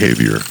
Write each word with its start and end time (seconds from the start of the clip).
behavior. 0.00 0.49